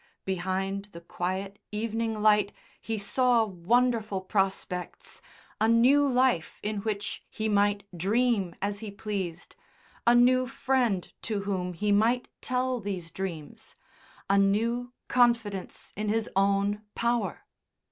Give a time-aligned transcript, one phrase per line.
[0.25, 2.51] Behind the quiet evening light
[2.81, 5.21] he saw wonderful prospects,
[5.59, 9.55] a new life in which he might dream as he pleased,
[10.07, 13.75] a new friend to whom he might tell these dreams,
[14.27, 17.45] a new confidence in his own power....